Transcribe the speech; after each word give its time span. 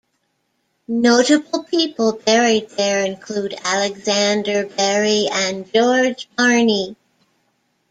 Notable 0.87 1.63
people 1.65 2.13
buried 2.13 2.69
there 2.71 3.05
include 3.05 3.53
Alexander 3.63 4.65
Berry 4.65 5.27
and 5.31 5.71
George 5.71 6.27
Barney. 6.35 6.95